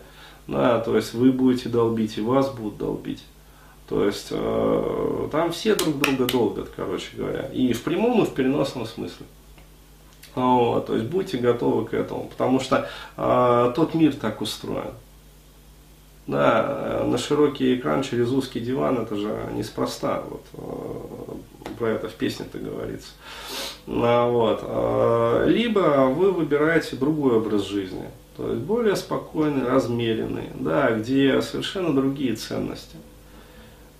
да, 0.47 0.79
то 0.79 0.95
есть, 0.95 1.13
вы 1.13 1.33
будете 1.33 1.67
долбить, 1.67 2.17
и 2.17 2.21
вас 2.21 2.49
будут 2.51 2.77
долбить. 2.77 3.23
То 3.89 4.05
есть, 4.05 4.29
э, 4.31 5.27
там 5.29 5.51
все 5.51 5.75
друг 5.75 5.99
друга 5.99 6.25
долбят, 6.25 6.69
короче 6.73 7.09
говоря, 7.17 7.49
и 7.51 7.73
в 7.73 7.83
прямом, 7.83 8.23
и 8.23 8.25
в 8.25 8.33
переносном 8.33 8.85
смысле. 8.85 9.25
Вот, 10.41 10.87
то 10.87 10.95
есть 10.95 11.07
будьте 11.07 11.37
готовы 11.37 11.85
к 11.85 11.93
этому, 11.93 12.25
потому 12.25 12.59
что 12.59 12.87
э, 13.17 13.73
тот 13.75 13.93
мир 13.93 14.13
так 14.13 14.41
устроен. 14.41 14.93
Да, 16.27 17.03
на 17.05 17.17
широкий 17.17 17.75
экран 17.75 18.03
через 18.03 18.31
узкий 18.31 18.59
диван 18.59 18.97
это 18.99 19.15
же 19.15 19.49
неспроста. 19.53 20.23
Вот, 20.29 20.43
э, 20.53 21.71
про 21.79 21.89
это 21.89 22.09
в 22.09 22.13
песне-то 22.13 22.57
говорится. 22.57 23.09
А, 23.87 24.29
вот, 24.29 24.59
э, 24.63 25.49
либо 25.49 26.07
вы 26.07 26.31
выбираете 26.31 26.95
другой 26.97 27.37
образ 27.37 27.63
жизни, 27.63 28.05
то 28.35 28.49
есть 28.49 28.61
более 28.61 28.95
спокойный, 28.95 29.65
размеренный, 29.65 30.49
да, 30.55 30.91
где 30.91 31.41
совершенно 31.41 31.95
другие 31.95 32.35
ценности 32.35 32.97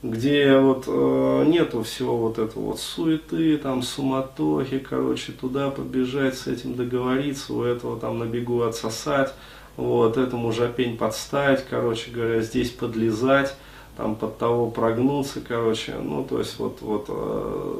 где 0.04 0.58
вот 0.60 0.84
э, 0.88 1.46
нету 1.48 1.82
всего 1.82 2.18
вот 2.18 2.38
этого 2.38 2.66
вот 2.66 2.80
суеты, 2.80 3.58
там 3.58 3.82
суматохи, 3.82 4.78
короче, 4.80 5.32
туда 5.32 5.72
побежать, 5.72 6.38
с 6.38 6.48
этим 6.48 6.76
договориться, 6.76 7.54
у 7.54 7.64
этого 7.64 8.00
там 8.00 8.20
на 8.20 8.26
бегу 8.26 8.62
отсосать, 8.62 9.34
вот, 9.76 10.18
этому 10.18 10.52
жопень 10.52 10.98
подставить, 10.98 11.66
короче 11.68 12.12
говоря, 12.12 12.42
здесь 12.42 12.70
подлезать, 12.70 13.56
там 13.96 14.16
под 14.16 14.38
того 14.38 14.70
прогнуться, 14.70 15.42
короче, 15.42 15.96
ну, 15.96 16.24
то 16.24 16.40
есть 16.40 16.60
вот, 16.60 16.78
вот, 16.82 17.06
э, 17.10 17.74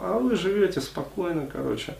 а 0.00 0.18
вы 0.18 0.36
живете 0.36 0.82
спокойно, 0.82 1.48
короче, 1.50 1.94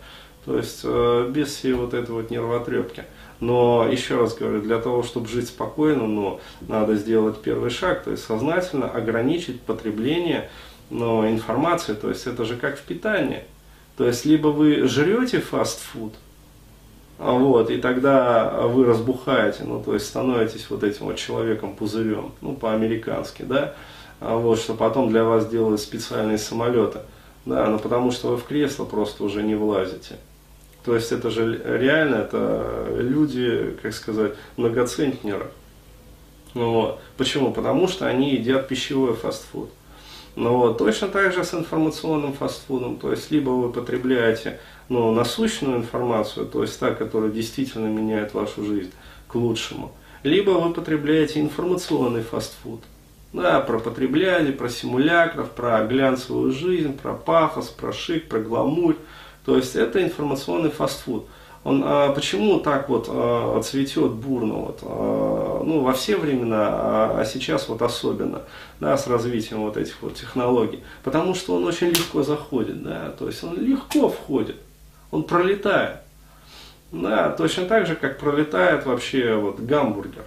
то 0.45 0.55
есть 0.55 0.81
э, 0.83 1.31
без 1.33 1.47
всей 1.47 1.73
вот 1.73 1.95
этой 1.95 2.11
вот 2.11 2.29
нервотрепки. 2.29 3.05
Но 3.41 3.87
еще 3.91 4.17
раз 4.17 4.35
говорю, 4.35 4.61
для 4.61 4.77
того, 4.77 5.01
чтобы 5.01 5.27
жить 5.27 5.47
спокойно, 5.47 6.05
ну, 6.05 6.39
надо 6.61 6.95
сделать 6.95 7.41
первый 7.41 7.71
шаг, 7.71 8.03
то 8.03 8.11
есть 8.11 8.23
сознательно 8.23 8.87
ограничить 8.87 9.61
потребление 9.61 10.49
ну, 10.91 11.27
информации. 11.27 11.95
То 11.95 12.09
есть 12.09 12.27
это 12.27 12.45
же 12.45 12.55
как 12.55 12.77
в 12.77 12.83
питании. 12.83 13.43
То 13.97 14.05
есть 14.05 14.25
либо 14.25 14.49
вы 14.49 14.87
жрете 14.87 15.39
фастфуд, 15.39 16.13
вот, 17.17 17.69
и 17.69 17.77
тогда 17.77 18.61
вы 18.61 18.85
разбухаете, 18.85 19.63
ну, 19.63 19.81
то 19.83 19.93
есть 19.93 20.07
становитесь 20.07 20.67
вот 20.69 20.83
этим 20.83 21.05
вот 21.05 21.17
человеком-пузырем, 21.17 22.31
ну, 22.41 22.53
по-американски, 22.53 23.43
да, 23.43 23.75
вот, 24.19 24.59
что 24.59 24.73
потом 24.73 25.09
для 25.09 25.23
вас 25.23 25.47
делают 25.47 25.81
специальные 25.81 26.39
самолеты, 26.39 26.99
да, 27.45 27.67
ну, 27.67 27.77
потому 27.77 28.11
что 28.11 28.29
вы 28.29 28.37
в 28.37 28.43
кресло 28.45 28.85
просто 28.85 29.23
уже 29.23 29.43
не 29.43 29.53
влазите. 29.53 30.15
То 30.83 30.95
есть 30.95 31.11
это 31.11 31.29
же 31.29 31.61
реально, 31.63 32.15
это 32.15 32.87
люди, 32.97 33.77
как 33.81 33.93
сказать, 33.93 34.33
многоцентнеры. 34.57 35.51
Ну, 36.53 36.73
вот. 36.73 36.99
Почему? 37.17 37.51
Потому 37.53 37.87
что 37.87 38.07
они 38.07 38.33
едят 38.33 38.67
пищевой 38.67 39.13
фастфуд. 39.13 39.69
Ну, 40.35 40.57
вот. 40.57 40.79
Точно 40.79 41.07
так 41.07 41.33
же 41.33 41.43
с 41.43 41.53
информационным 41.53 42.33
фастфудом. 42.33 42.97
То 42.97 43.11
есть 43.11 43.31
либо 43.31 43.49
вы 43.51 43.71
потребляете 43.71 44.59
ну, 44.89 45.11
насущную 45.11 45.77
информацию, 45.77 46.45
то 46.45 46.63
есть 46.63 46.77
та, 46.79 46.91
которая 46.91 47.31
действительно 47.31 47.87
меняет 47.87 48.33
вашу 48.33 48.65
жизнь 48.65 48.91
к 49.27 49.35
лучшему, 49.35 49.93
либо 50.23 50.51
вы 50.51 50.73
потребляете 50.73 51.39
информационный 51.39 52.23
фастфуд. 52.23 52.81
Да, 53.31 53.61
про 53.61 53.79
потребление, 53.79 54.51
про 54.51 54.67
симулякров, 54.67 55.51
про 55.51 55.85
глянцевую 55.85 56.51
жизнь, 56.51 56.97
про 56.97 57.13
пафос, 57.13 57.69
про 57.69 57.93
шик, 57.93 58.27
про 58.27 58.39
гламурь. 58.39 58.97
То 59.45 59.55
есть 59.55 59.75
это 59.75 60.03
информационный 60.03 60.69
фастфуд. 60.69 61.25
Он 61.63 61.83
а, 61.85 62.11
почему 62.11 62.59
так 62.59 62.89
вот 62.89 63.05
а, 63.07 63.61
цветет 63.61 64.13
бурно, 64.13 64.53
вот, 64.55 64.79
а, 64.81 65.63
ну, 65.63 65.81
во 65.81 65.93
все 65.93 66.17
времена, 66.17 66.69
а, 66.69 67.17
а 67.19 67.25
сейчас 67.25 67.69
вот 67.69 67.83
особенно, 67.83 68.41
да, 68.79 68.97
с 68.97 69.05
развитием 69.05 69.61
вот 69.61 69.77
этих 69.77 70.01
вот 70.01 70.15
технологий? 70.15 70.83
Потому 71.03 71.35
что 71.35 71.55
он 71.55 71.65
очень 71.65 71.89
легко 71.89 72.23
заходит, 72.23 72.81
да, 72.81 73.11
то 73.11 73.27
есть 73.27 73.43
он 73.43 73.59
легко 73.59 74.09
входит, 74.09 74.55
он 75.11 75.23
пролетает. 75.23 75.97
Да, 76.91 77.29
точно 77.29 77.65
так 77.65 77.85
же, 77.85 77.95
как 77.95 78.17
пролетает 78.17 78.85
вообще 78.85 79.35
вот 79.35 79.59
гамбургер. 79.59 80.25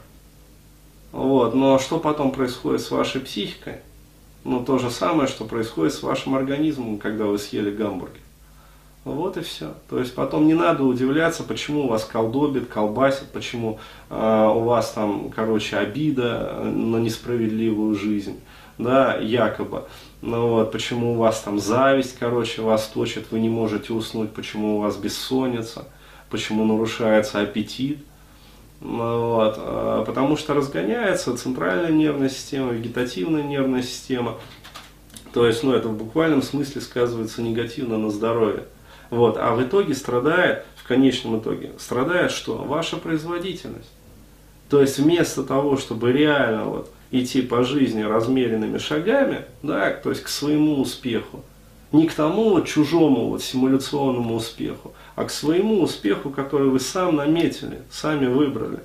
Вот, 1.13 1.55
но 1.55 1.79
что 1.79 1.99
потом 1.99 2.31
происходит 2.31 2.81
с 2.81 2.91
вашей 2.91 3.21
психикой? 3.21 3.79
Ну, 4.45 4.65
то 4.65 4.79
же 4.79 4.91
самое, 4.91 5.29
что 5.29 5.45
происходит 5.45 5.95
с 5.95 6.03
вашим 6.03 6.35
организмом, 6.35 6.99
когда 6.99 7.25
вы 7.25 7.39
съели 7.39 7.71
гамбургер. 7.71 8.24
Вот 9.05 9.37
и 9.37 9.43
все. 9.43 9.75
То 9.91 9.99
есть 9.99 10.15
потом 10.15 10.47
не 10.47 10.55
надо 10.55 10.83
удивляться, 10.85 11.43
почему 11.43 11.85
у 11.85 11.89
вас 11.89 12.05
колдобит, 12.05 12.69
колбасит, 12.69 13.29
почему 13.33 13.79
э, 14.09 14.53
у 14.55 14.61
вас 14.61 14.93
там, 14.93 15.31
короче, 15.31 15.77
обида 15.77 16.63
на 16.65 16.97
несправедливую 16.97 17.95
жизнь, 17.97 18.41
да, 18.79 19.17
якобы. 19.17 19.85
Ну 20.23 20.49
вот, 20.49 20.73
почему 20.73 21.13
у 21.13 21.17
вас 21.17 21.41
там 21.43 21.59
зависть, 21.59 22.17
короче, 22.19 22.63
вас 22.63 22.89
точит, 22.89 23.27
вы 23.31 23.41
не 23.41 23.51
можете 23.51 23.93
уснуть, 23.93 24.33
почему 24.33 24.79
у 24.79 24.81
вас 24.81 24.97
бессонница, 24.97 25.87
почему 26.31 26.65
нарушается 26.65 27.41
аппетит. 27.41 27.99
Ну 28.81 29.35
вот, 29.35 29.57
э, 29.59 30.05
потому 30.07 30.39
что 30.39 30.55
разгоняется 30.55 31.37
центральная 31.37 31.93
нервная 31.93 32.31
система, 32.31 32.73
вегетативная 32.73 33.43
нервная 33.43 33.83
система. 33.83 34.37
То 35.35 35.47
есть, 35.47 35.63
ну, 35.63 35.73
это 35.73 35.89
в 35.89 35.97
буквальном 35.99 36.43
смысле 36.43 36.81
сказывается 36.81 37.43
негативно 37.43 37.99
на 37.99 38.09
здоровье. 38.09 38.65
Вот, 39.11 39.37
а 39.39 39.55
в 39.55 39.63
итоге 39.63 39.95
страдает, 39.95 40.65
в 40.77 40.87
конечном 40.87 41.39
итоге, 41.39 41.73
страдает 41.79 42.31
что? 42.31 42.57
Ваша 42.57 42.97
производительность. 42.97 43.91
То 44.69 44.81
есть 44.81 44.99
вместо 44.99 45.45
того, 45.45 45.77
чтобы 45.77 46.13
реально 46.13 46.65
вот 46.65 46.91
идти 47.11 47.43
по 47.43 47.65
жизни 47.65 48.03
размеренными 48.03 48.79
шагами, 48.79 49.45
да, 49.63 49.91
то 49.91 50.11
есть 50.11 50.23
к 50.23 50.29
своему 50.29 50.81
успеху, 50.81 51.45
не 51.93 52.09
к 52.09 52.15
тому 52.15 52.51
вот 52.51 52.67
чужому 52.67 53.29
вот 53.29 53.43
симуляционному 53.43 54.35
успеху, 54.35 54.93
а 55.15 55.25
к 55.25 55.31
своему 55.31 55.81
успеху, 55.81 56.31
который 56.31 56.69
вы 56.69 56.81
сам 56.81 57.17
наметили, 57.17 57.83
сами 57.91 58.27
выбрали. 58.27 58.81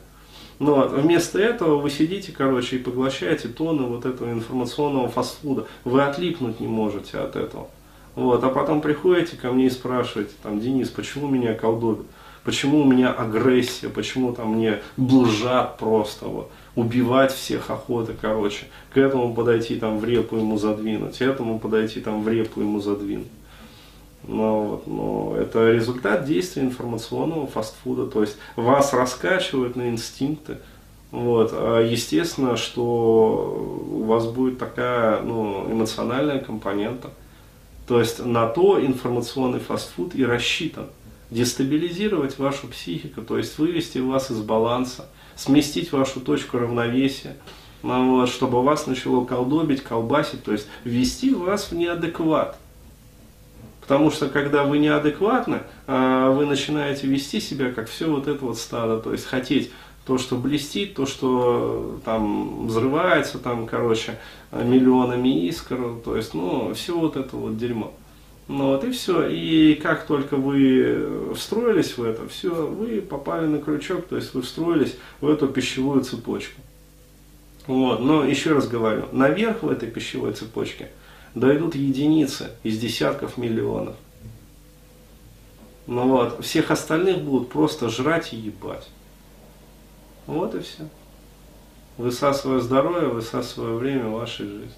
Но 0.59 0.87
вместо 0.87 1.39
этого 1.39 1.77
вы 1.77 1.89
сидите, 1.89 2.33
короче, 2.33 2.75
и 2.75 2.79
поглощаете 2.79 3.47
тонны 3.47 3.83
вот 3.83 4.05
этого 4.05 4.31
информационного 4.31 5.07
фастфуда. 5.07 5.65
Вы 5.85 6.03
отлипнуть 6.03 6.59
не 6.59 6.67
можете 6.67 7.17
от 7.17 7.35
этого. 7.37 7.67
Вот, 8.15 8.43
а 8.43 8.49
потом 8.49 8.81
приходите 8.81 9.37
ко 9.37 9.51
мне 9.51 9.67
и 9.67 9.69
спрашиваете, 9.69 10.33
там, 10.43 10.59
Денис, 10.59 10.89
почему 10.89 11.27
меня 11.27 11.53
колдобят? 11.53 12.05
Почему 12.43 12.81
у 12.81 12.85
меня 12.85 13.11
агрессия, 13.11 13.89
почему 13.89 14.33
там 14.33 14.55
мне 14.55 14.79
блужат 14.97 15.77
просто, 15.77 16.25
вот, 16.25 16.51
убивать 16.75 17.33
всех 17.33 17.69
охоты, 17.69 18.15
короче, 18.19 18.65
к 18.93 18.97
этому 18.97 19.33
подойти 19.33 19.75
там 19.75 19.99
в 19.99 20.05
репу 20.05 20.37
ему 20.37 20.57
задвинуть, 20.57 21.21
этому 21.21 21.59
подойти 21.59 21.99
там 21.99 22.23
в 22.23 22.27
репу 22.27 22.61
ему 22.61 22.79
задвинуть. 22.79 23.27
Но, 24.27 24.63
вот, 24.63 24.87
но 24.87 25.35
это 25.37 25.71
результат 25.71 26.25
действия 26.25 26.63
информационного 26.63 27.47
фастфуда, 27.47 28.05
то 28.05 28.21
есть 28.21 28.37
вас 28.55 28.93
раскачивают 28.93 29.75
на 29.75 29.89
инстинкты, 29.89 30.57
вот, 31.11 31.51
а 31.53 31.81
естественно, 31.81 32.55
что 32.55 33.85
у 33.91 34.03
вас 34.03 34.27
будет 34.27 34.59
такая 34.59 35.21
ну, 35.21 35.71
эмоциональная 35.71 36.39
компонента. 36.39 37.09
То 37.89 37.99
есть 37.99 38.23
на 38.23 38.45
то 38.45 38.79
информационный 38.79 39.57
фастфуд 39.57 40.13
и 40.13 40.23
рассчитан. 40.23 40.85
Дестабилизировать 41.31 42.37
вашу 42.37 42.67
психику, 42.67 43.23
то 43.23 43.35
есть 43.35 43.57
вывести 43.57 43.97
вас 43.97 44.29
из 44.29 44.41
баланса, 44.41 45.07
сместить 45.35 45.91
вашу 45.91 46.19
точку 46.19 46.59
равновесия, 46.59 47.35
ну 47.81 48.17
вот, 48.17 48.29
чтобы 48.29 48.61
вас 48.61 48.85
начало 48.85 49.25
колдобить, 49.25 49.81
колбасить, 49.81 50.43
то 50.43 50.51
есть 50.51 50.67
ввести 50.83 51.33
вас 51.33 51.71
в 51.71 51.75
неадекват. 51.75 52.59
Потому 53.81 54.11
что 54.11 54.29
когда 54.29 54.65
вы 54.65 54.77
неадекватны, 54.77 55.61
а, 55.87 56.29
вы 56.29 56.45
начинаете 56.45 57.07
вести 57.07 57.39
себя 57.39 57.71
как 57.71 57.89
все 57.89 58.07
вот 58.07 58.27
это 58.27 58.45
вот 58.45 58.59
стадо, 58.59 58.99
то 58.99 59.13
есть 59.13 59.25
хотеть 59.25 59.71
то, 60.09 60.17
что 60.17 60.37
блестит, 60.37 60.95
то, 60.95 61.05
что 61.05 61.99
там 62.03 62.65
взрывается, 62.65 63.37
там, 63.37 63.67
короче, 63.67 64.17
миллионами 64.51 65.45
искр, 65.45 66.01
то 66.03 66.15
есть, 66.17 66.33
ну, 66.33 66.73
все 66.73 66.97
вот 66.97 67.15
это 67.15 67.37
вот 67.37 67.59
дерьмо. 67.59 67.93
Ну 68.47 68.69
вот 68.69 68.83
и 68.85 68.89
все. 68.89 69.27
И 69.29 69.75
как 69.75 70.07
только 70.07 70.35
вы 70.35 71.31
встроились 71.35 71.95
в 71.95 72.01
это, 72.03 72.27
все, 72.27 72.49
вы 72.49 73.01
попали 73.01 73.45
на 73.45 73.59
крючок, 73.59 74.07
то 74.07 74.15
есть 74.15 74.33
вы 74.33 74.41
встроились 74.41 74.97
в 75.21 75.29
эту 75.29 75.47
пищевую 75.47 76.01
цепочку. 76.03 76.59
Вот, 77.67 77.99
но 77.99 78.23
еще 78.23 78.53
раз 78.53 78.67
говорю, 78.67 79.03
наверх 79.11 79.61
в 79.61 79.69
этой 79.69 79.91
пищевой 79.91 80.33
цепочке 80.33 80.89
дойдут 81.35 81.75
единицы 81.75 82.49
из 82.63 82.79
десятков 82.79 83.37
миллионов. 83.37 83.95
Ну 85.85 86.07
вот, 86.07 86.43
всех 86.43 86.71
остальных 86.71 87.21
будут 87.21 87.49
просто 87.49 87.89
жрать 87.89 88.33
и 88.33 88.37
ебать. 88.37 88.89
Вот 90.29 90.53
и 90.53 90.59
все. 90.59 90.87
Высасывая 91.97 92.59
здоровье, 92.59 93.09
высасывая 93.09 93.73
время 93.73 94.09
вашей 94.09 94.45
жизни. 94.45 94.75